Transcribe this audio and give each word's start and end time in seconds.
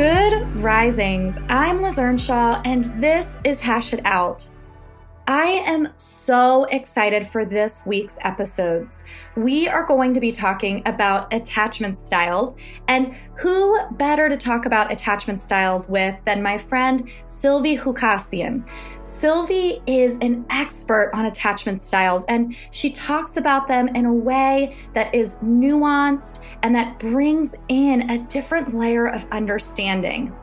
Good 0.00 0.62
risings. 0.62 1.36
I'm 1.50 1.82
Liz 1.82 1.98
Earnshaw, 1.98 2.62
and 2.64 2.86
this 3.02 3.36
is 3.44 3.60
Hash 3.60 3.92
It 3.92 4.00
Out. 4.06 4.48
I 5.30 5.62
am 5.64 5.92
so 5.96 6.64
excited 6.64 7.24
for 7.24 7.44
this 7.44 7.82
week's 7.86 8.18
episodes. 8.22 9.04
We 9.36 9.68
are 9.68 9.86
going 9.86 10.12
to 10.14 10.18
be 10.18 10.32
talking 10.32 10.82
about 10.86 11.32
attachment 11.32 12.00
styles, 12.00 12.56
and 12.88 13.14
who 13.36 13.78
better 13.92 14.28
to 14.28 14.36
talk 14.36 14.66
about 14.66 14.90
attachment 14.90 15.40
styles 15.40 15.88
with 15.88 16.16
than 16.24 16.42
my 16.42 16.58
friend 16.58 17.08
Silvy 17.28 17.76
Khoucasian? 17.76 18.68
Silvy 19.04 19.80
is 19.86 20.18
an 20.20 20.44
expert 20.50 21.12
on 21.14 21.26
attachment 21.26 21.80
styles, 21.80 22.24
and 22.24 22.56
she 22.72 22.90
talks 22.90 23.36
about 23.36 23.68
them 23.68 23.86
in 23.94 24.06
a 24.06 24.12
way 24.12 24.74
that 24.94 25.14
is 25.14 25.36
nuanced 25.36 26.40
and 26.64 26.74
that 26.74 26.98
brings 26.98 27.54
in 27.68 28.10
a 28.10 28.18
different 28.26 28.76
layer 28.76 29.06
of 29.06 29.24
understanding. 29.30 30.34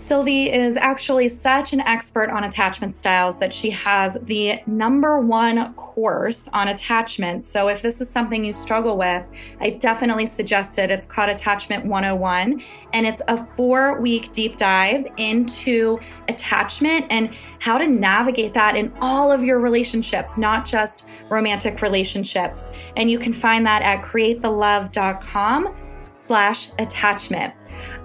Silvy 0.00 0.50
is 0.50 0.78
actually 0.78 1.28
such 1.28 1.74
an 1.74 1.80
expert 1.80 2.30
on 2.30 2.44
attachment 2.44 2.96
styles 2.96 3.38
that 3.38 3.52
she 3.52 3.68
has 3.68 4.16
the 4.22 4.58
number 4.66 5.20
one 5.20 5.74
course 5.74 6.48
on 6.54 6.68
attachment. 6.68 7.44
So, 7.44 7.68
if 7.68 7.82
this 7.82 8.00
is 8.00 8.08
something 8.08 8.42
you 8.42 8.54
struggle 8.54 8.96
with, 8.96 9.26
I 9.60 9.70
definitely 9.70 10.26
suggest 10.26 10.78
it. 10.78 10.90
It's 10.90 11.06
called 11.06 11.28
Attachment 11.28 11.84
101, 11.84 12.62
and 12.94 13.06
it's 13.06 13.20
a 13.28 13.46
four 13.56 14.00
week 14.00 14.32
deep 14.32 14.56
dive 14.56 15.06
into 15.18 16.00
attachment 16.28 17.04
and 17.10 17.36
how 17.58 17.76
to 17.76 17.86
navigate 17.86 18.54
that 18.54 18.76
in 18.76 18.90
all 19.02 19.30
of 19.30 19.44
your 19.44 19.58
relationships, 19.58 20.38
not 20.38 20.64
just 20.64 21.04
romantic 21.28 21.82
relationships. 21.82 22.70
And 22.96 23.10
you 23.10 23.18
can 23.18 23.34
find 23.34 23.66
that 23.66 23.82
at 23.82 24.02
createthelove.com 24.02 25.76
slash 26.14 26.70
attachment. 26.78 27.52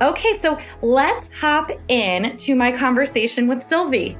Okay, 0.01 0.37
so 0.37 0.57
let's 0.81 1.29
hop 1.39 1.71
in 1.87 2.37
to 2.37 2.55
my 2.55 2.71
conversation 2.71 3.47
with 3.47 3.63
Silvy. 3.63 4.17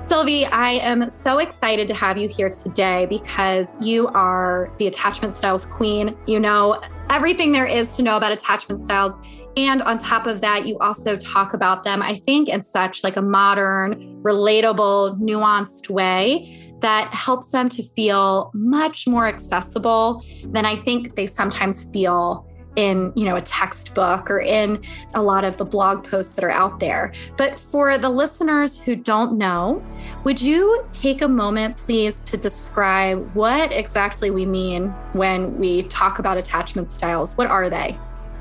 Silvy, 0.00 0.46
I 0.46 0.72
am 0.74 1.10
so 1.10 1.38
excited 1.38 1.88
to 1.88 1.94
have 1.94 2.16
you 2.16 2.28
here 2.28 2.50
today 2.50 3.06
because 3.06 3.74
you 3.80 4.06
are 4.08 4.72
the 4.78 4.86
attachment 4.86 5.36
styles 5.36 5.66
queen. 5.66 6.16
You 6.26 6.38
know 6.38 6.80
everything 7.10 7.52
there 7.52 7.66
is 7.66 7.96
to 7.96 8.02
know 8.02 8.16
about 8.16 8.32
attachment 8.32 8.80
styles. 8.80 9.18
And 9.56 9.82
on 9.82 9.98
top 9.98 10.26
of 10.26 10.40
that, 10.40 10.68
you 10.68 10.78
also 10.78 11.16
talk 11.16 11.52
about 11.52 11.82
them, 11.82 12.00
I 12.00 12.14
think, 12.14 12.48
in 12.48 12.62
such 12.62 13.02
like 13.02 13.16
a 13.16 13.22
modern, 13.22 14.22
relatable, 14.22 15.18
nuanced 15.20 15.90
way 15.90 16.76
that 16.80 17.12
helps 17.12 17.50
them 17.50 17.68
to 17.70 17.82
feel 17.82 18.52
much 18.54 19.08
more 19.08 19.26
accessible 19.26 20.24
than 20.44 20.64
I 20.64 20.76
think 20.76 21.16
they 21.16 21.26
sometimes 21.26 21.84
feel 21.92 22.47
in 22.78 23.12
you 23.16 23.24
know 23.24 23.34
a 23.34 23.42
textbook 23.42 24.30
or 24.30 24.40
in 24.40 24.80
a 25.14 25.20
lot 25.20 25.44
of 25.44 25.56
the 25.56 25.64
blog 25.64 26.08
posts 26.08 26.34
that 26.34 26.44
are 26.44 26.50
out 26.50 26.78
there 26.78 27.12
but 27.36 27.58
for 27.58 27.98
the 27.98 28.08
listeners 28.08 28.78
who 28.78 28.94
don't 28.94 29.36
know 29.36 29.82
would 30.22 30.40
you 30.40 30.84
take 30.92 31.20
a 31.20 31.28
moment 31.28 31.76
please 31.76 32.22
to 32.22 32.36
describe 32.36 33.18
what 33.34 33.72
exactly 33.72 34.30
we 34.30 34.46
mean 34.46 34.90
when 35.12 35.58
we 35.58 35.82
talk 35.84 36.20
about 36.20 36.38
attachment 36.38 36.88
styles 36.90 37.36
what 37.36 37.48
are 37.48 37.68
they 37.68 37.98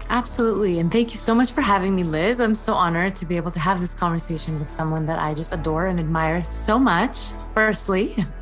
Absolutely. 0.09 0.79
And 0.79 0.89
thank 0.89 1.11
you 1.11 1.17
so 1.17 1.35
much 1.35 1.51
for 1.51 1.59
having 1.59 1.93
me, 1.93 2.03
Liz. 2.03 2.39
I'm 2.39 2.55
so 2.55 2.73
honored 2.73 3.13
to 3.17 3.25
be 3.25 3.35
able 3.35 3.51
to 3.51 3.59
have 3.59 3.81
this 3.81 3.93
conversation 3.93 4.57
with 4.57 4.69
someone 4.69 5.05
that 5.07 5.19
I 5.19 5.33
just 5.33 5.51
adore 5.51 5.87
and 5.87 5.99
admire 5.99 6.45
so 6.45 6.79
much, 6.79 7.33
firstly. 7.53 8.15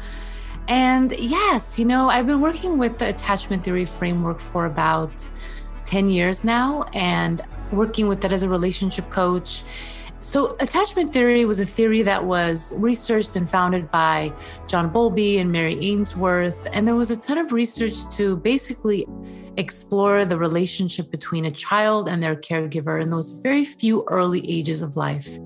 And 0.67 1.12
yes, 1.19 1.77
you 1.77 1.85
know, 1.85 2.09
I've 2.09 2.25
been 2.25 2.41
working 2.41 2.77
with 2.77 2.97
the 2.97 3.09
attachment 3.09 3.63
theory 3.63 3.85
framework 3.85 4.39
for 4.39 4.66
about 4.66 5.29
10 5.85 6.09
years 6.09 6.44
now 6.44 6.84
and 6.94 7.41
working 7.72 8.07
with 8.07 8.22
that 8.22 8.34
as 8.34 8.44
a 8.44 8.50
relationship 8.50 9.09
coach. 9.09 9.63
So, 10.19 10.56
attachment 10.59 11.13
theory 11.13 11.46
was 11.46 11.59
a 11.59 11.66
theory 11.66 12.01
that 12.01 12.25
was 12.25 12.73
researched 12.78 13.35
and 13.35 13.47
founded 13.47 13.91
by 13.91 14.34
John 14.68 14.90
Bowlby 14.90 15.38
and 15.38 15.51
Mary 15.51 15.78
Ainsworth. 15.79 16.68
And 16.74 16.88
there 16.88 16.95
was 16.95 17.12
a 17.12 17.18
ton 17.18 17.38
of 17.38 17.51
research 17.51 18.09
to 18.12 18.38
basically 18.38 19.06
explore 19.57 20.25
the 20.25 20.38
relationship 20.38 21.12
between 21.12 21.45
a 21.45 21.51
child 21.51 22.09
and 22.09 22.24
their 22.24 22.35
caregiver 22.35 23.01
in 23.01 23.09
those 23.09 23.31
very 23.31 23.63
few 23.63 24.03
early 24.07 24.50
ages 24.50 24.81
of 24.81 24.97
life 24.97 25.40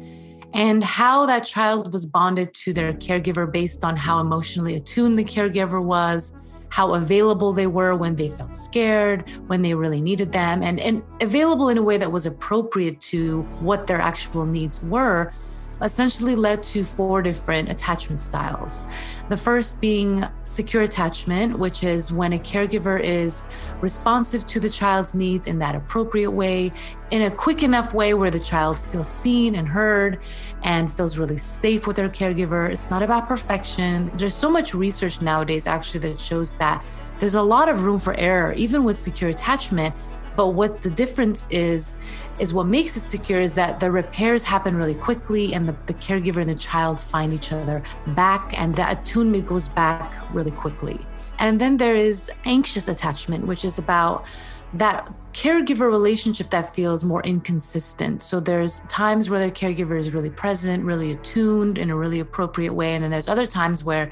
and 0.54 0.84
how 0.84 1.26
that 1.26 1.46
child 1.46 1.94
was 1.94 2.06
bonded 2.06 2.54
to 2.54 2.74
their 2.74 2.94
caregiver 2.94 3.52
based 3.52 3.84
on 3.84 3.96
how 3.96 4.20
emotionally 4.20 4.76
attuned 4.76 5.18
the 5.18 5.24
caregiver 5.24 5.84
was 5.84 6.34
how 6.70 6.94
available 6.94 7.54
they 7.54 7.68
were 7.68 7.96
when 7.96 8.16
they 8.16 8.30
felt 8.30 8.56
scared, 8.56 9.30
when 9.48 9.62
they 9.62 9.74
really 9.74 10.02
needed 10.02 10.32
them, 10.32 10.64
and, 10.64 10.80
and 10.80 11.04
available 11.22 11.70
in 11.70 11.78
a 11.78 11.84
way 11.84 11.98
that 11.98 12.12
was 12.12 12.26
appropriate 12.26 13.02
to 13.02 13.42
what 13.60 13.88
their 13.88 14.00
actual 14.00 14.46
needs 14.46 14.82
were 14.84 15.34
essentially 15.82 16.36
led 16.36 16.62
to 16.64 16.84
four 16.84 17.22
different 17.22 17.70
attachment 17.70 18.22
styles. 18.22 18.86
The 19.30 19.38
first 19.38 19.80
being 19.80 20.26
secure 20.44 20.84
attachment, 20.84 21.58
which 21.60 21.84
is 21.84 22.12
when 22.12 22.34
a 22.34 22.40
caregiver 22.40 23.02
is 23.02 23.46
responsive 23.82 24.46
to 24.48 24.60
the 24.60 24.70
child's 24.70 25.14
needs 25.14 25.48
in 25.48 25.60
that 25.60 25.76
appropriate 25.76 26.32
way, 26.32 26.72
in 27.12 27.24
a 27.24 27.32
quick 27.32 27.64
enough 27.64 27.94
way 27.94 28.14
where 28.14 28.32
the 28.32 28.40
child 28.40 28.80
feels 28.80 29.10
seen 29.10 29.56
and 29.56 29.68
heard 29.68 30.20
and 30.64 30.92
feels 30.92 31.18
really 31.18 31.38
safe 31.38 31.88
with 31.88 31.96
their 31.96 32.10
caregiver. 32.10 32.70
It's 32.70 32.90
not 32.90 33.02
about 33.02 33.28
perfection. 33.28 34.12
There's 34.16 34.36
so 34.36 34.50
much 34.50 34.74
research 34.74 35.22
nowadays 35.22 35.66
actually 35.66 36.02
that 36.02 36.20
shows 36.20 36.54
that 36.56 36.84
there's 37.20 37.36
a 37.36 37.42
lot 37.42 37.68
of 37.68 37.84
room 37.84 38.00
for 38.00 38.14
error, 38.16 38.54
even 38.54 38.84
with 38.84 38.98
secure 38.98 39.30
attachment. 39.30 39.94
But 40.36 40.50
what 40.50 40.82
the 40.82 40.90
difference 40.90 41.46
is, 41.50 41.98
is 42.40 42.54
what 42.54 42.66
makes 42.66 42.96
it 42.98 43.02
secure 43.02 43.42
is 43.42 43.54
that 43.54 43.80
the 43.80 43.92
repairs 43.92 44.44
happen 44.44 44.76
really 44.76 44.96
quickly 44.96 45.54
and 45.54 45.68
the, 45.68 45.76
the 45.88 45.94
caregiver 45.94 46.38
and 46.38 46.50
the 46.50 46.56
child 46.56 47.00
find 47.00 47.34
each 47.34 47.52
other 47.52 47.84
back 48.08 48.58
and 48.60 48.76
the 48.76 48.90
attunement 48.90 49.46
goes 49.46 49.68
back 49.68 50.14
really 50.34 50.52
quickly. 50.52 51.00
And 51.38 51.60
then 51.60 51.78
there 51.78 51.96
is 51.96 52.32
anxious 52.46 52.88
attachment, 52.88 53.48
which 53.48 53.64
is 53.64 53.78
about 53.78 54.26
that 54.74 55.12
caregiver 55.34 55.90
relationship 55.90 56.50
that 56.50 56.76
feels 56.76 57.04
more 57.04 57.24
inconsistent. 57.24 58.22
So 58.22 58.40
there's 58.40 58.82
times 58.82 59.30
where 59.30 59.40
the 59.40 59.52
caregiver 59.52 59.98
is 59.98 60.12
really 60.12 60.30
present, 60.30 60.84
really 60.84 61.12
attuned 61.12 61.78
in 61.78 61.90
a 61.90 61.96
really 61.96 62.20
appropriate 62.20 62.74
way. 62.74 62.94
And 62.94 63.04
then 63.04 63.12
there's 63.12 63.30
other 63.30 63.46
times 63.46 63.84
where 63.84 64.12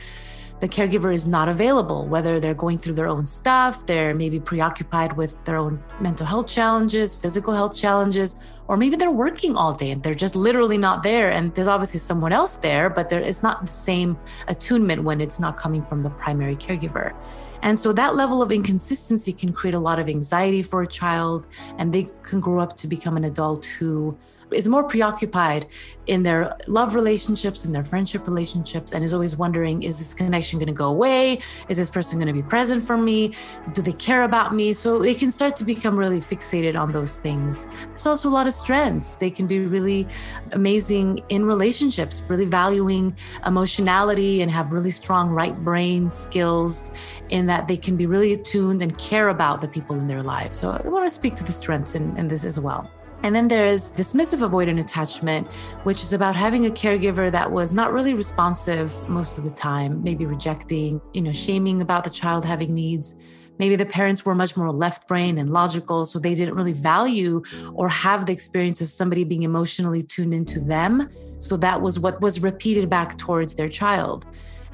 the 0.60 0.68
caregiver 0.68 1.14
is 1.14 1.28
not 1.28 1.48
available, 1.50 2.08
whether 2.08 2.40
they're 2.40 2.54
going 2.54 2.78
through 2.78 2.96
their 2.96 3.08
own 3.08 3.28
stuff, 3.28 3.86
they're 3.86 4.16
maybe 4.16 4.40
preoccupied 4.40 5.14
with 5.16 5.36
their 5.46 5.58
own 5.58 5.84
mental 6.00 6.26
health 6.26 6.48
challenges, 6.48 7.14
physical 7.14 7.54
health 7.54 7.78
challenges, 7.78 8.36
or 8.68 8.76
maybe 8.76 8.96
they're 8.96 9.12
working 9.12 9.56
all 9.56 9.74
day 9.74 9.92
and 9.92 10.02
they're 10.02 10.16
just 10.16 10.36
literally 10.36 10.78
not 10.78 11.04
there. 11.04 11.32
And 11.32 11.54
there's 11.54 11.68
obviously 11.68 12.00
someone 12.00 12.34
else 12.34 12.56
there, 12.56 12.90
but 12.90 13.10
there 13.10 13.22
is 13.22 13.44
not 13.44 13.62
the 13.62 13.72
same 13.72 14.18
attunement 14.48 15.04
when 15.04 15.22
it's 15.22 15.40
not 15.40 15.58
coming 15.58 15.86
from 15.86 16.02
the 16.02 16.10
primary 16.10 16.56
caregiver. 16.56 17.14
And 17.62 17.78
so 17.78 17.94
that 17.94 18.16
level 18.16 18.42
of 18.42 18.52
inconsistency 18.52 19.34
can 19.34 19.54
create 19.54 19.74
a 19.74 19.80
lot 19.80 20.00
of 20.00 20.10
anxiety 20.10 20.64
for 20.64 20.82
a 20.84 20.88
child, 20.88 21.48
and 21.78 21.94
they 21.94 22.10
can 22.24 22.40
grow 22.40 22.60
up 22.60 22.76
to 22.78 22.88
become 22.88 23.18
an 23.18 23.26
adult 23.26 23.66
who 23.66 24.18
is 24.52 24.68
more 24.68 24.84
preoccupied 24.84 25.68
in 26.08 26.24
their 26.24 26.58
love 26.68 26.96
relationships 26.96 27.66
and 27.66 27.76
their 27.76 27.84
friendship 27.84 28.26
relationships 28.26 28.94
and 28.94 29.04
is 29.04 29.14
always 29.14 29.36
wondering 29.36 29.84
is 29.84 29.98
this 29.98 30.14
connection 30.14 30.58
going 30.58 30.68
to 30.68 30.74
go 30.74 30.88
away? 30.88 31.40
Is 31.70 31.78
this 31.78 31.90
person 31.90 32.18
going 32.18 32.28
to 32.28 32.34
be 32.34 32.42
present 32.42 32.84
for 32.84 32.98
me? 32.98 33.34
Do 33.74 33.82
they 33.82 33.92
care 33.92 34.24
about 34.24 34.56
me? 34.56 34.74
So 34.74 35.00
they 35.00 35.14
can 35.14 35.32
start 35.32 35.56
to 35.58 35.66
become 35.66 35.98
really 35.98 36.22
fixated 36.22 36.80
on 36.80 36.92
those 36.92 37.18
things. 37.18 37.68
There's 37.90 38.08
also 38.08 38.30
a 38.30 38.32
lot 38.32 38.48
of 38.48 38.54
strengths. 38.54 39.16
They 39.16 39.30
can 39.30 39.48
be 39.48 39.60
really 39.60 40.08
amazing 40.54 41.24
in 41.30 41.46
relationships 41.46 42.22
really 42.28 42.46
valuing 42.46 43.16
emotionality 43.46 44.42
and 44.42 44.50
have 44.50 44.72
really 44.72 44.92
strong 44.92 45.30
right 45.30 45.58
brain 45.64 46.10
skills 46.10 46.92
in 47.30 47.48
that 47.48 47.68
they 47.68 47.78
can 47.78 47.98
be 47.98 48.06
really 48.06 48.34
attuned 48.34 48.82
and 48.82 48.98
care 48.98 49.30
about 49.30 49.62
the 49.62 49.68
people 49.68 49.98
in 50.00 50.08
their 50.08 50.24
lives. 50.24 50.56
So 50.56 50.70
i 50.72 50.88
want 50.88 51.06
to 51.06 51.14
speak 51.14 51.36
to 51.36 51.44
the 51.44 51.52
strengths 51.52 51.96
in, 51.96 52.16
in 52.18 52.28
this 52.28 52.46
as 52.46 52.60
well 52.60 52.90
and 53.24 53.36
then 53.36 53.48
there 53.48 53.66
is 53.66 53.92
dismissive 53.92 54.48
avoidant 54.48 54.80
attachment, 54.80 55.48
which 55.84 56.04
is 56.04 56.14
about 56.14 56.36
having 56.36 56.66
a 56.66 56.70
caregiver 56.70 57.32
that 57.32 57.52
was 57.52 57.74
not 57.74 57.92
really 57.92 58.14
responsive 58.14 59.08
most 59.10 59.38
of 59.38 59.44
the 59.44 59.50
time, 59.52 60.04
maybe 60.04 60.26
rejecting, 60.26 61.02
you 61.14 61.22
know, 61.22 61.34
shaming 61.34 61.82
about 61.82 62.04
the 62.04 62.10
child 62.10 62.46
having 62.46 62.74
needs, 62.74 63.16
maybe 63.60 63.76
the 63.76 63.86
parents 63.86 64.24
were 64.24 64.36
much 64.36 64.56
more 64.56 64.72
left 64.72 65.08
brain 65.08 65.38
and 65.40 65.50
logical 65.50 66.06
so 66.06 66.20
they 66.20 66.36
didn't 66.36 66.54
really 66.54 66.74
value 66.74 67.42
or 67.74 67.90
have 67.90 68.28
the 68.28 68.34
experience 68.34 68.82
of 68.82 68.90
somebody 68.90 69.24
being 69.24 69.44
emotionally 69.44 70.04
tuned 70.04 70.34
into 70.34 70.60
them. 70.60 71.10
So 71.40 71.58
that 71.58 71.82
was 71.82 72.00
what 72.00 72.22
was 72.22 72.42
repeated 72.42 72.90
back 72.90 73.18
towards 73.18 73.56
their 73.56 73.70
child 73.70 74.26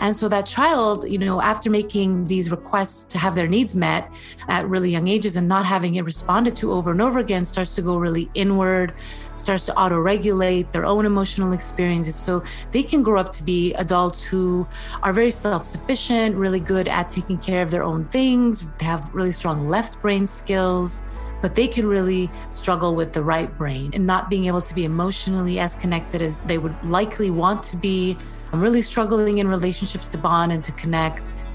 and 0.04 0.14
so 0.14 0.28
that 0.28 0.46
child, 0.46 1.10
you 1.10 1.18
know, 1.18 1.42
after 1.42 1.70
making 1.70 2.28
these 2.28 2.52
requests 2.52 3.06
to 3.06 3.18
have 3.18 3.36
their 3.36 3.48
needs 3.48 3.74
met 3.74 4.12
at 4.50 4.68
really 4.68 4.92
young 4.92 5.08
ages 5.08 5.38
and 5.38 5.48
not 5.48 5.66
having 5.66 5.96
it 5.96 6.04
responded 6.04 6.58
to 6.58 6.74
over 6.74 6.92
and 6.92 7.02
over 7.02 7.20
again, 7.20 7.46
starts 7.46 7.74
to 7.76 7.82
go 7.82 7.96
really 7.96 8.30
inward, 8.34 8.94
starts 9.34 9.66
to 9.68 9.78
auto 9.78 9.98
regulate 9.98 10.70
their 10.74 10.84
own 10.84 11.06
emotional 11.06 11.54
experiences. 11.54 12.16
So 12.16 12.44
they 12.74 12.84
can 12.84 13.02
grow 13.02 13.22
up 13.22 13.32
to 13.32 13.44
be 13.44 13.74
adults 13.76 14.22
who 14.22 14.68
are 15.04 15.14
very 15.14 15.32
self 15.32 15.64
sufficient, 15.64 16.36
really 16.36 16.60
good 16.60 16.90
at 16.90 17.10
taking 17.10 17.38
care 17.38 17.62
of 17.62 17.72
their 17.72 17.84
own 17.84 18.04
things, 18.10 18.70
they 18.80 18.86
have 18.86 19.10
really 19.14 19.32
strong 19.32 19.70
left 19.70 20.02
brain 20.02 20.28
skills 20.28 21.02
but 21.42 21.56
they 21.56 21.68
can 21.68 21.86
really 21.86 22.32
struggle 22.52 22.96
with 22.96 23.12
the 23.12 23.22
right 23.22 23.58
brain 23.58 23.92
and 23.94 24.08
not 24.08 24.30
being 24.30 24.46
able 24.46 24.62
to 24.62 24.74
be 24.74 24.86
emotionally 24.86 25.60
as 25.60 25.76
connected 25.76 26.22
as 26.22 26.38
they 26.46 26.58
would 26.58 26.74
likely 26.86 27.30
want 27.30 27.62
to 27.62 27.76
be 27.76 28.18
I'm 28.54 28.62
really 28.62 28.84
struggling 28.84 29.40
in 29.40 29.48
relationships 29.48 30.08
to 30.10 30.18
bond 30.20 30.52
and 30.52 30.64
to 30.64 30.72
connect. 30.74 31.48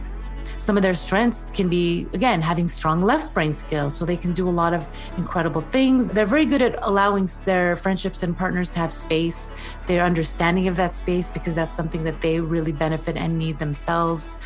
Some 0.58 0.76
of 0.76 0.82
their 0.82 0.94
strengths 0.94 1.48
can 1.52 1.68
be, 1.68 2.08
again, 2.12 2.40
having 2.40 2.68
strong 2.68 3.00
left 3.00 3.32
brain 3.32 3.54
skills. 3.54 3.96
So 3.96 4.04
they 4.04 4.16
can 4.16 4.32
do 4.32 4.48
a 4.48 4.50
lot 4.50 4.74
of 4.74 4.84
incredible 5.16 5.60
things. 5.60 6.08
They're 6.08 6.26
very 6.26 6.44
good 6.44 6.60
at 6.60 6.76
allowing 6.82 7.30
their 7.44 7.76
friendships 7.76 8.24
and 8.24 8.36
partners 8.36 8.68
to 8.70 8.80
have 8.80 8.92
space, 8.92 9.52
their 9.86 10.04
understanding 10.04 10.66
of 10.66 10.74
that 10.74 10.92
space, 10.92 11.30
because 11.30 11.54
that's 11.54 11.72
something 11.72 12.02
that 12.02 12.20
they 12.20 12.40
really 12.40 12.72
benefit 12.72 13.16
and 13.16 13.38
need 13.38 13.60
themselves. 13.60 14.36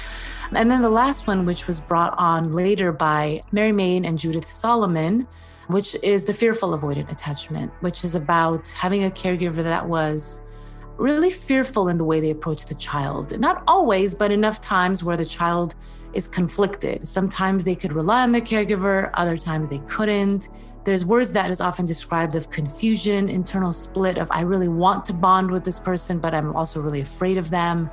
And 0.52 0.70
then 0.70 0.82
the 0.82 0.90
last 0.90 1.26
one, 1.26 1.46
which 1.46 1.66
was 1.66 1.80
brought 1.80 2.14
on 2.18 2.52
later 2.52 2.92
by 2.92 3.40
Mary 3.50 3.72
Main 3.72 4.04
and 4.04 4.18
Judith 4.18 4.50
Solomon, 4.50 5.26
which 5.68 5.96
is 6.02 6.26
the 6.26 6.34
fearful 6.34 6.78
avoidant 6.78 7.10
attachment, 7.10 7.72
which 7.80 8.04
is 8.04 8.14
about 8.14 8.68
having 8.68 9.04
a 9.04 9.10
caregiver 9.10 9.62
that 9.62 9.88
was 9.88 10.42
really 10.96 11.30
fearful 11.30 11.88
in 11.88 11.98
the 11.98 12.04
way 12.04 12.20
they 12.20 12.30
approach 12.30 12.66
the 12.66 12.74
child. 12.74 13.38
Not 13.38 13.62
always, 13.66 14.14
but 14.14 14.30
enough 14.30 14.60
times 14.60 15.02
where 15.02 15.16
the 15.16 15.24
child 15.24 15.74
is 16.12 16.28
conflicted. 16.28 17.06
Sometimes 17.08 17.64
they 17.64 17.74
could 17.74 17.92
rely 17.92 18.22
on 18.22 18.32
their 18.32 18.42
caregiver, 18.42 19.10
other 19.14 19.36
times 19.36 19.68
they 19.68 19.78
couldn't. 19.80 20.48
There's 20.84 21.04
words 21.04 21.32
that 21.32 21.50
is 21.50 21.60
often 21.60 21.84
described 21.84 22.34
of 22.34 22.50
confusion, 22.50 23.28
internal 23.28 23.72
split 23.72 24.18
of 24.18 24.28
I 24.30 24.40
really 24.40 24.68
want 24.68 25.04
to 25.06 25.12
bond 25.12 25.50
with 25.50 25.64
this 25.64 25.78
person, 25.78 26.18
but 26.18 26.34
I'm 26.34 26.54
also 26.56 26.80
really 26.80 27.00
afraid 27.00 27.38
of 27.38 27.50
them. 27.50 27.90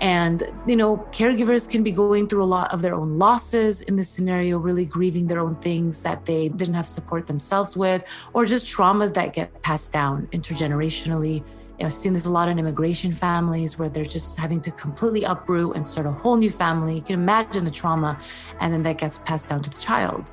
And, 0.00 0.44
you 0.66 0.76
know, 0.76 0.98
caregivers 1.10 1.68
can 1.68 1.82
be 1.82 1.90
going 1.90 2.28
through 2.28 2.44
a 2.44 2.46
lot 2.46 2.72
of 2.72 2.82
their 2.82 2.94
own 2.94 3.18
losses 3.18 3.80
in 3.80 3.96
this 3.96 4.08
scenario, 4.08 4.58
really 4.58 4.84
grieving 4.84 5.26
their 5.26 5.40
own 5.40 5.56
things 5.56 6.02
that 6.02 6.24
they 6.24 6.48
didn't 6.48 6.74
have 6.74 6.86
support 6.86 7.26
themselves 7.26 7.76
with, 7.76 8.04
or 8.32 8.44
just 8.44 8.66
traumas 8.66 9.14
that 9.14 9.32
get 9.32 9.60
passed 9.62 9.90
down 9.90 10.28
intergenerationally 10.28 11.42
I've 11.80 11.94
seen 11.94 12.12
this 12.12 12.26
a 12.26 12.30
lot 12.30 12.48
in 12.48 12.58
immigration 12.58 13.12
families 13.12 13.78
where 13.78 13.88
they're 13.88 14.04
just 14.04 14.38
having 14.38 14.60
to 14.62 14.70
completely 14.72 15.22
uproot 15.24 15.76
and 15.76 15.86
start 15.86 16.06
a 16.06 16.10
whole 16.10 16.36
new 16.36 16.50
family. 16.50 16.96
You 16.96 17.02
can 17.02 17.14
imagine 17.14 17.64
the 17.64 17.70
trauma, 17.70 18.18
and 18.60 18.72
then 18.72 18.82
that 18.82 18.98
gets 18.98 19.18
passed 19.18 19.48
down 19.48 19.62
to 19.62 19.70
the 19.70 19.78
child. 19.78 20.30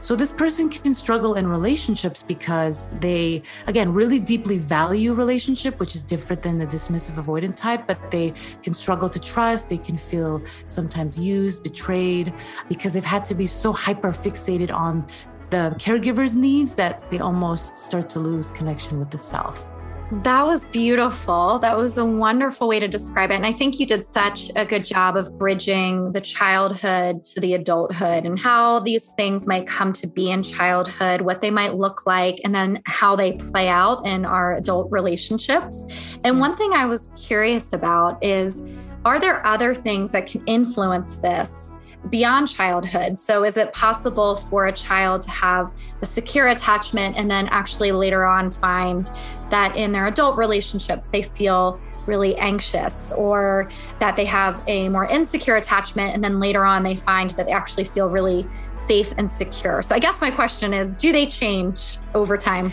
So, 0.00 0.14
this 0.14 0.32
person 0.32 0.68
can 0.68 0.94
struggle 0.94 1.34
in 1.34 1.48
relationships 1.48 2.22
because 2.22 2.86
they, 3.00 3.42
again, 3.66 3.92
really 3.92 4.20
deeply 4.20 4.58
value 4.58 5.14
relationship, 5.14 5.80
which 5.80 5.94
is 5.94 6.02
different 6.02 6.42
than 6.42 6.58
the 6.58 6.66
dismissive 6.66 7.22
avoidant 7.22 7.56
type, 7.56 7.86
but 7.86 8.10
they 8.10 8.32
can 8.62 8.72
struggle 8.72 9.08
to 9.10 9.18
trust. 9.18 9.68
They 9.68 9.78
can 9.78 9.96
feel 9.96 10.42
sometimes 10.64 11.18
used, 11.18 11.62
betrayed, 11.62 12.32
because 12.68 12.92
they've 12.92 13.04
had 13.04 13.24
to 13.26 13.34
be 13.34 13.46
so 13.46 13.72
hyper 13.72 14.12
fixated 14.12 14.72
on 14.72 15.06
the 15.50 15.74
caregiver's 15.78 16.36
needs 16.36 16.74
that 16.74 17.10
they 17.10 17.18
almost 17.18 17.78
start 17.78 18.08
to 18.10 18.18
lose 18.18 18.50
connection 18.50 18.98
with 18.98 19.10
the 19.10 19.18
self. 19.18 19.72
That 20.12 20.46
was 20.46 20.68
beautiful. 20.68 21.58
That 21.58 21.76
was 21.76 21.98
a 21.98 22.04
wonderful 22.04 22.68
way 22.68 22.78
to 22.78 22.86
describe 22.86 23.32
it. 23.32 23.34
And 23.34 23.44
I 23.44 23.50
think 23.50 23.80
you 23.80 23.86
did 23.86 24.06
such 24.06 24.52
a 24.54 24.64
good 24.64 24.86
job 24.86 25.16
of 25.16 25.36
bridging 25.36 26.12
the 26.12 26.20
childhood 26.20 27.24
to 27.24 27.40
the 27.40 27.54
adulthood 27.54 28.24
and 28.24 28.38
how 28.38 28.78
these 28.78 29.12
things 29.16 29.48
might 29.48 29.66
come 29.66 29.92
to 29.94 30.06
be 30.06 30.30
in 30.30 30.44
childhood, 30.44 31.22
what 31.22 31.40
they 31.40 31.50
might 31.50 31.74
look 31.74 32.06
like, 32.06 32.40
and 32.44 32.54
then 32.54 32.82
how 32.86 33.16
they 33.16 33.32
play 33.32 33.68
out 33.68 34.06
in 34.06 34.24
our 34.24 34.54
adult 34.54 34.88
relationships. 34.92 35.76
And 36.22 36.36
yes. 36.36 36.36
one 36.36 36.54
thing 36.54 36.70
I 36.72 36.86
was 36.86 37.10
curious 37.16 37.72
about 37.72 38.24
is 38.24 38.62
are 39.04 39.18
there 39.18 39.44
other 39.44 39.74
things 39.74 40.12
that 40.12 40.26
can 40.26 40.40
influence 40.46 41.16
this 41.16 41.72
beyond 42.10 42.48
childhood. 42.48 43.18
So, 43.18 43.44
is 43.44 43.56
it 43.56 43.72
possible 43.72 44.36
for 44.36 44.66
a 44.66 44.72
child 44.72 45.22
to 45.22 45.30
have 45.30 45.72
a 46.02 46.06
secure 46.06 46.48
attachment 46.48 47.16
and 47.16 47.30
then 47.30 47.48
actually 47.48 47.92
later 47.92 48.24
on 48.24 48.50
find 48.50 49.10
that 49.50 49.76
in 49.76 49.92
their 49.92 50.06
adult 50.06 50.36
relationships 50.36 51.06
they 51.06 51.22
feel 51.22 51.80
really 52.06 52.36
anxious 52.36 53.10
or 53.16 53.68
that 53.98 54.16
they 54.16 54.24
have 54.24 54.62
a 54.68 54.88
more 54.88 55.06
insecure 55.06 55.56
attachment 55.56 56.14
and 56.14 56.22
then 56.22 56.38
later 56.38 56.64
on 56.64 56.84
they 56.84 56.94
find 56.94 57.30
that 57.30 57.46
they 57.46 57.52
actually 57.52 57.82
feel 57.84 58.08
really 58.08 58.46
safe 58.76 59.12
and 59.18 59.30
secure? 59.30 59.82
So, 59.82 59.94
I 59.94 59.98
guess 59.98 60.20
my 60.20 60.30
question 60.30 60.72
is 60.72 60.94
do 60.94 61.12
they 61.12 61.26
change 61.26 61.98
over 62.14 62.36
time? 62.36 62.72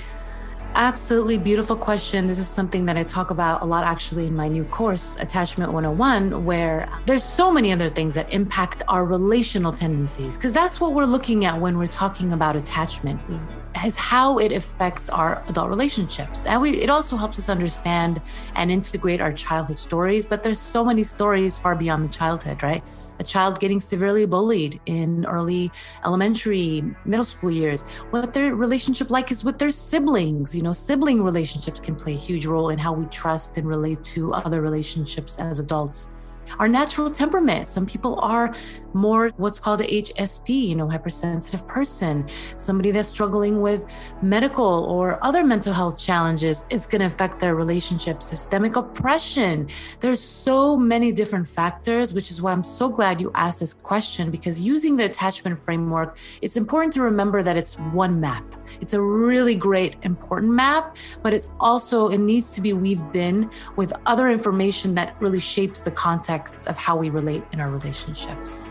Absolutely 0.76 1.38
beautiful 1.38 1.76
question. 1.76 2.26
This 2.26 2.40
is 2.40 2.48
something 2.48 2.88
that 2.88 2.98
I 2.98 3.04
talk 3.04 3.30
about 3.30 3.62
a 3.62 3.66
lot 3.66 3.84
actually 3.84 4.26
in 4.26 4.36
my 4.36 4.48
new 4.48 4.64
course, 4.64 5.18
Attachment 5.20 5.72
101, 5.72 6.46
where 6.46 6.90
there's 7.06 7.24
so 7.24 7.52
many 7.52 7.72
other 7.72 7.92
things 7.92 8.16
that 8.16 8.34
impact 8.34 8.82
our 8.88 9.06
relational 9.06 9.72
tendencies, 9.72 10.36
because 10.36 10.52
that's 10.52 10.82
what 10.82 10.96
we're 10.96 11.06
looking 11.06 11.46
at 11.46 11.62
when 11.62 11.78
we're 11.78 11.86
talking 11.86 12.34
about 12.34 12.56
attachment 12.56 13.22
is 13.86 13.96
how 13.96 14.40
it 14.40 14.52
affects 14.52 15.10
our 15.10 15.44
adult 15.48 15.70
relationships. 15.70 16.44
And 16.46 16.60
we 16.60 16.72
it 16.82 16.90
also 16.90 17.18
helps 17.18 17.38
us 17.38 17.50
understand 17.50 18.20
and 18.56 18.72
integrate 18.72 19.22
our 19.22 19.32
childhood 19.32 19.78
stories, 19.78 20.26
but 20.26 20.44
there's 20.44 20.60
so 20.60 20.84
many 20.84 21.04
stories 21.04 21.60
far 21.60 21.76
beyond 21.76 22.06
the 22.06 22.14
childhood, 22.14 22.64
right? 22.64 22.84
A 23.24 23.26
child 23.26 23.60
getting 23.60 23.80
severely 23.80 24.26
bullied 24.26 24.80
in 24.86 25.26
early 25.26 25.72
elementary, 26.06 26.84
middle 27.06 27.26
school 27.26 27.52
years, 27.52 27.84
what 28.12 28.34
their 28.34 28.56
relationship 28.56 29.10
like 29.10 29.32
is 29.32 29.44
with 29.44 29.58
their 29.58 29.72
siblings. 29.72 30.54
You 30.54 30.64
know, 30.64 30.74
sibling 30.74 31.24
relationships 31.24 31.80
can 31.80 31.96
play 31.96 32.14
a 32.14 32.18
huge 32.18 32.46
role 32.46 32.70
in 32.70 32.78
how 32.78 32.94
we 32.94 33.06
trust 33.06 33.58
and 33.58 33.68
relate 33.68 34.04
to 34.16 34.34
other 34.34 34.62
relationships 34.62 35.38
as 35.40 35.60
adults 35.60 36.10
our 36.60 36.68
natural 36.68 37.10
temperament. 37.10 37.68
Some 37.68 37.86
people 37.86 38.20
are 38.20 38.54
more 38.94 39.30
what's 39.38 39.60
called 39.60 39.82
a 39.82 39.88
HSP, 39.88 40.68
you 40.68 40.76
know, 40.76 40.88
hypersensitive 40.88 41.68
person. 41.68 42.28
Somebody 42.58 42.92
that's 42.92 43.10
struggling 43.10 43.62
with 43.62 43.86
medical 44.22 44.86
or 44.86 45.24
other 45.24 45.44
mental 45.44 45.74
health 45.74 46.00
challenges 46.00 46.66
is 46.70 46.86
going 46.86 47.02
to 47.02 47.08
affect 47.08 47.40
their 47.40 47.56
relationship. 47.56 48.22
Systemic 48.22 48.76
oppression. 48.76 49.68
There's 50.00 50.22
so 50.22 50.78
many 50.78 51.12
different 51.12 51.48
factors, 51.48 52.14
which 52.14 52.32
is 52.32 52.42
why 52.42 52.52
I'm 52.52 52.64
so 52.64 52.90
glad 52.90 53.20
you 53.20 53.32
asked 53.36 53.60
this 53.60 53.74
question 53.74 54.32
because 54.32 54.60
using 54.62 54.96
the 54.96 55.06
attachment 55.06 55.60
framework, 55.60 56.18
it's 56.42 56.58
important 56.58 56.94
to 56.94 57.02
remember 57.02 57.44
that 57.44 57.58
it's 57.58 57.80
one 57.80 58.20
map. 58.20 58.44
It's 58.82 58.94
a 58.94 59.02
really 59.02 59.56
great, 59.56 59.96
important 60.04 60.54
map, 60.54 60.98
but 61.22 61.34
it's 61.34 61.54
also, 61.60 62.10
it 62.10 62.18
needs 62.18 62.52
to 62.52 62.62
be 62.62 62.74
weaved 62.74 63.16
in 63.16 63.50
with 63.76 63.94
other 64.06 64.30
information 64.30 64.96
that 64.96 65.16
really 65.20 65.40
shapes 65.40 65.80
the 65.80 65.92
contexts 66.34 66.66
of 66.66 66.78
how 66.78 66.96
we 66.98 67.10
relate 67.10 67.44
in 67.52 67.60
our 67.60 67.70
relationships. 67.70 68.66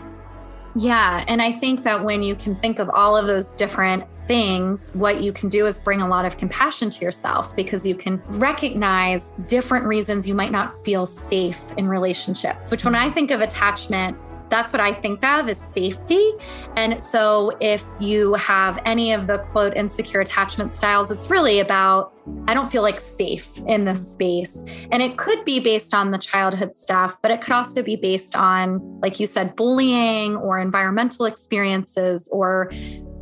Yeah. 0.75 1.23
And 1.27 1.41
I 1.41 1.51
think 1.51 1.83
that 1.83 2.03
when 2.03 2.23
you 2.23 2.35
can 2.35 2.55
think 2.55 2.79
of 2.79 2.89
all 2.89 3.15
of 3.15 3.27
those 3.27 3.53
different 3.53 4.05
things, 4.27 4.95
what 4.95 5.21
you 5.21 5.31
can 5.31 5.49
do 5.49 5.67
is 5.67 5.79
bring 5.79 6.01
a 6.01 6.07
lot 6.07 6.25
of 6.25 6.37
compassion 6.37 6.89
to 6.89 7.05
yourself 7.05 7.55
because 7.55 7.85
you 7.85 7.93
can 7.93 8.21
recognize 8.27 9.33
different 9.47 9.85
reasons 9.85 10.27
you 10.27 10.33
might 10.33 10.51
not 10.51 10.83
feel 10.83 11.05
safe 11.05 11.61
in 11.77 11.87
relationships, 11.87 12.71
which 12.71 12.85
when 12.85 12.95
I 12.95 13.09
think 13.11 13.29
of 13.29 13.41
attachment, 13.41 14.17
that's 14.53 14.71
what 14.71 14.79
I 14.79 14.93
think 14.93 15.25
of 15.25 15.49
as 15.49 15.59
safety. 15.59 16.31
And 16.75 17.03
so 17.03 17.57
if 17.59 17.83
you 17.99 18.35
have 18.35 18.79
any 18.85 19.11
of 19.11 19.25
the 19.25 19.39
quote 19.39 19.75
insecure 19.75 20.21
attachment 20.21 20.73
styles, 20.73 21.09
it's 21.09 21.31
really 21.31 21.59
about 21.59 22.13
I 22.47 22.53
don't 22.53 22.71
feel 22.71 22.83
like 22.83 23.01
safe 23.01 23.49
in 23.67 23.83
this 23.83 24.13
space. 24.13 24.63
And 24.91 25.01
it 25.01 25.17
could 25.17 25.43
be 25.43 25.59
based 25.59 25.93
on 25.93 26.11
the 26.11 26.19
childhood 26.19 26.77
stuff, 26.77 27.19
but 27.21 27.31
it 27.31 27.41
could 27.41 27.51
also 27.51 27.81
be 27.81 27.95
based 27.95 28.35
on, 28.35 28.79
like 29.01 29.19
you 29.19 29.25
said, 29.25 29.55
bullying 29.55 30.37
or 30.37 30.59
environmental 30.59 31.25
experiences 31.25 32.29
or 32.31 32.69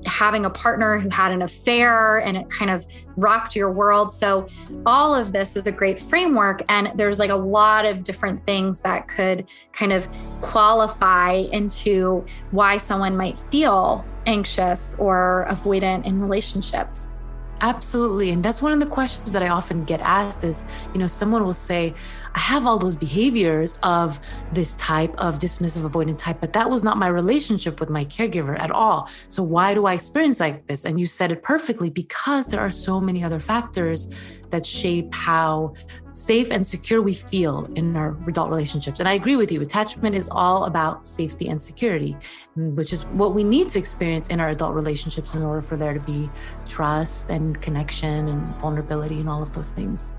having 0.05 0.45
a 0.45 0.49
partner 0.49 0.99
who 0.99 1.09
had 1.09 1.31
an 1.31 1.41
affair 1.41 2.19
and 2.19 2.37
it 2.37 2.49
kind 2.49 2.71
of 2.71 2.85
rocked 3.15 3.55
your 3.55 3.71
world. 3.71 4.13
So, 4.13 4.47
all 4.85 5.13
of 5.13 5.31
this 5.33 5.55
is 5.55 5.67
a 5.67 5.71
great 5.71 6.01
framework. 6.01 6.63
And 6.69 6.91
there's 6.95 7.19
like 7.19 7.29
a 7.29 7.35
lot 7.35 7.85
of 7.85 8.03
different 8.03 8.41
things 8.41 8.81
that 8.81 9.07
could 9.07 9.47
kind 9.73 9.93
of 9.93 10.09
qualify 10.41 11.33
into 11.51 12.25
why 12.51 12.77
someone 12.77 13.15
might 13.15 13.39
feel 13.51 14.05
anxious 14.25 14.95
or 14.99 15.45
avoidant 15.49 16.05
in 16.05 16.21
relationships. 16.21 17.15
Absolutely. 17.61 18.31
And 18.31 18.43
that's 18.43 18.59
one 18.59 18.73
of 18.73 18.79
the 18.79 18.87
questions 18.87 19.31
that 19.33 19.43
I 19.43 19.49
often 19.49 19.85
get 19.85 19.99
asked 20.01 20.43
is, 20.43 20.59
you 20.93 20.99
know, 20.99 21.05
someone 21.05 21.43
will 21.43 21.53
say, 21.53 21.93
I 22.33 22.39
have 22.39 22.65
all 22.65 22.77
those 22.77 22.95
behaviors 22.95 23.75
of 23.83 24.19
this 24.53 24.75
type 24.75 25.13
of 25.17 25.37
dismissive 25.37 25.89
avoidant 25.89 26.17
type, 26.17 26.39
but 26.39 26.53
that 26.53 26.69
was 26.69 26.83
not 26.83 26.97
my 26.97 27.07
relationship 27.07 27.79
with 27.79 27.89
my 27.89 28.05
caregiver 28.05 28.57
at 28.59 28.71
all. 28.71 29.09
So 29.27 29.43
why 29.43 29.73
do 29.73 29.85
I 29.85 29.93
experience 29.93 30.39
like 30.39 30.67
this? 30.67 30.85
And 30.85 30.99
you 30.99 31.05
said 31.05 31.31
it 31.31 31.43
perfectly 31.43 31.89
because 31.89 32.47
there 32.47 32.61
are 32.61 32.71
so 32.71 33.01
many 33.01 33.23
other 33.23 33.39
factors 33.39 34.07
that 34.49 34.65
shape 34.65 35.13
how 35.13 35.73
safe 36.13 36.51
and 36.51 36.65
secure 36.65 37.01
we 37.01 37.13
feel 37.13 37.69
in 37.75 37.95
our 37.95 38.17
adult 38.27 38.49
relationships. 38.49 38.99
And 38.99 39.07
I 39.07 39.13
agree 39.13 39.35
with 39.35 39.51
you, 39.51 39.61
attachment 39.61 40.15
is 40.15 40.27
all 40.29 40.65
about 40.65 41.05
safety 41.05 41.47
and 41.47 41.61
security, 41.61 42.17
which 42.55 42.93
is 42.93 43.05
what 43.05 43.33
we 43.33 43.43
need 43.43 43.69
to 43.69 43.79
experience 43.79 44.27
in 44.27 44.39
our 44.39 44.49
adult 44.49 44.73
relationships 44.73 45.33
in 45.35 45.41
order 45.41 45.61
for 45.61 45.77
there 45.77 45.93
to 45.93 46.01
be 46.01 46.29
trust 46.67 47.29
and 47.29 47.61
connection 47.61 48.27
and 48.27 48.55
vulnerability 48.59 49.19
and 49.19 49.29
all 49.29 49.41
of 49.41 49.53
those 49.53 49.71
things. 49.71 50.13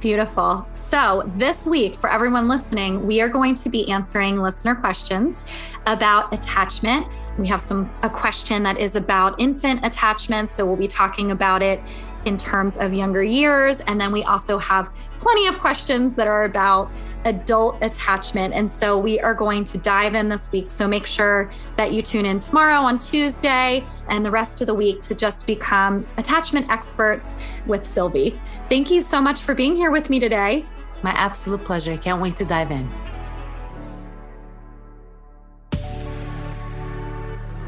Beautiful. 0.00 0.64
So, 0.74 1.28
this 1.36 1.66
week, 1.66 1.96
for 1.96 2.08
everyone 2.08 2.46
listening, 2.46 3.04
we 3.04 3.20
are 3.20 3.28
going 3.28 3.56
to 3.56 3.68
be 3.68 3.90
answering 3.90 4.40
listener 4.40 4.76
questions 4.76 5.42
about 5.86 6.32
attachment. 6.32 7.08
We 7.38 7.46
have 7.46 7.62
some 7.62 7.90
a 8.02 8.10
question 8.10 8.64
that 8.64 8.78
is 8.78 8.96
about 8.96 9.40
infant 9.40 9.86
attachment, 9.86 10.50
so 10.50 10.66
we'll 10.66 10.76
be 10.76 10.88
talking 10.88 11.30
about 11.30 11.62
it 11.62 11.80
in 12.24 12.36
terms 12.36 12.76
of 12.76 12.92
younger 12.92 13.22
years. 13.22 13.80
And 13.80 14.00
then 14.00 14.12
we 14.12 14.24
also 14.24 14.58
have 14.58 14.90
plenty 15.18 15.46
of 15.46 15.58
questions 15.58 16.16
that 16.16 16.26
are 16.26 16.44
about 16.44 16.90
adult 17.24 17.76
attachment. 17.80 18.54
And 18.54 18.72
so 18.72 18.98
we 18.98 19.20
are 19.20 19.34
going 19.34 19.64
to 19.64 19.78
dive 19.78 20.14
in 20.14 20.28
this 20.28 20.50
week. 20.50 20.70
So 20.70 20.88
make 20.88 21.06
sure 21.06 21.50
that 21.76 21.92
you 21.92 22.02
tune 22.02 22.26
in 22.26 22.40
tomorrow 22.40 22.80
on 22.80 22.98
Tuesday 22.98 23.84
and 24.08 24.24
the 24.24 24.30
rest 24.30 24.60
of 24.60 24.66
the 24.66 24.74
week 24.74 25.00
to 25.02 25.14
just 25.14 25.46
become 25.46 26.06
attachment 26.16 26.68
experts 26.70 27.34
with 27.66 27.86
Silvy. 27.86 28.40
Thank 28.68 28.90
you 28.90 29.02
so 29.02 29.20
much 29.20 29.42
for 29.42 29.54
being 29.54 29.76
here 29.76 29.90
with 29.90 30.10
me 30.10 30.20
today. 30.20 30.64
My 31.02 31.10
absolute 31.12 31.64
pleasure. 31.64 31.96
Can't 31.96 32.20
wait 32.20 32.36
to 32.36 32.44
dive 32.44 32.70
in. 32.70 32.88